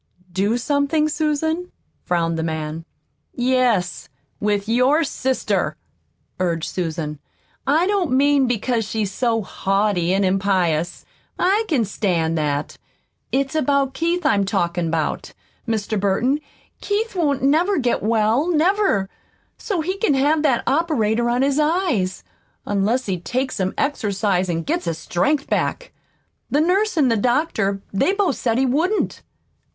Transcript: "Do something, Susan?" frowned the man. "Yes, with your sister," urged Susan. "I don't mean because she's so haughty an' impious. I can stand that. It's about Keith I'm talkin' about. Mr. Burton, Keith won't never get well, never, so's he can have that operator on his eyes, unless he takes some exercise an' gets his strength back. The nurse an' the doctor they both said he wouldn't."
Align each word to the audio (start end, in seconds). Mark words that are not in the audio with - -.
"Do 0.31 0.57
something, 0.57 1.07
Susan?" 1.09 1.71
frowned 2.05 2.35
the 2.35 2.41
man. 2.41 2.85
"Yes, 3.35 4.09
with 4.39 4.67
your 4.67 5.03
sister," 5.03 5.77
urged 6.39 6.67
Susan. 6.67 7.19
"I 7.67 7.85
don't 7.85 8.11
mean 8.11 8.47
because 8.47 8.83
she's 8.83 9.11
so 9.11 9.43
haughty 9.43 10.11
an' 10.11 10.23
impious. 10.23 11.05
I 11.37 11.65
can 11.67 11.85
stand 11.85 12.35
that. 12.35 12.79
It's 13.31 13.53
about 13.53 13.93
Keith 13.93 14.25
I'm 14.25 14.43
talkin' 14.43 14.87
about. 14.87 15.33
Mr. 15.67 15.99
Burton, 15.99 16.39
Keith 16.81 17.13
won't 17.15 17.43
never 17.43 17.77
get 17.77 18.01
well, 18.01 18.47
never, 18.49 19.07
so's 19.59 19.85
he 19.85 19.97
can 19.99 20.15
have 20.15 20.41
that 20.41 20.63
operator 20.65 21.29
on 21.29 21.43
his 21.43 21.59
eyes, 21.59 22.23
unless 22.65 23.05
he 23.05 23.19
takes 23.19 23.57
some 23.57 23.75
exercise 23.77 24.49
an' 24.49 24.63
gets 24.63 24.85
his 24.85 24.97
strength 24.97 25.45
back. 25.45 25.93
The 26.49 26.59
nurse 26.59 26.97
an' 26.97 27.09
the 27.09 27.17
doctor 27.17 27.83
they 27.93 28.13
both 28.13 28.37
said 28.37 28.57
he 28.57 28.65
wouldn't." 28.65 29.21